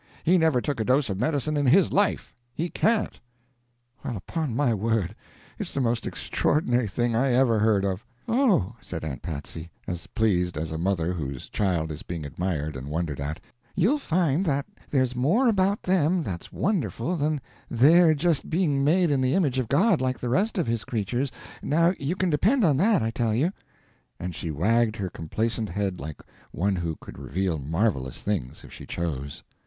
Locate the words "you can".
21.99-22.31